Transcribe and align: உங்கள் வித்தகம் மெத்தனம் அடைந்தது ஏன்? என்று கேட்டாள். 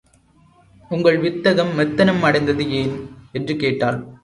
உங்கள் 0.89 1.17
வித்தகம் 1.17 1.79
மெத்தனம் 1.79 2.21
அடைந்தது 2.21 2.71
ஏன்? 2.71 2.95
என்று 3.31 3.55
கேட்டாள். 3.55 3.99